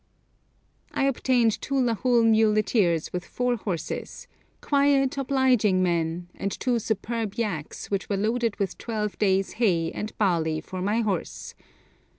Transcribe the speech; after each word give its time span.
I 0.95 1.03
obtained 1.03 1.61
two 1.61 1.75
Lahul 1.75 2.27
muleteers 2.27 3.13
with 3.13 3.23
four 3.23 3.55
horses, 3.55 4.27
quiet, 4.59 5.15
obliging 5.19 5.83
men, 5.83 6.27
and 6.33 6.51
two 6.51 6.79
superb 6.79 7.35
yaks, 7.35 7.91
which 7.91 8.09
were 8.09 8.17
loaded 8.17 8.55
with 8.57 8.79
twelve 8.79 9.19
days' 9.19 9.51
hay 9.61 9.91
and 9.91 10.17
barley 10.17 10.59
for 10.59 10.81
my 10.81 11.01
horse. 11.01 11.53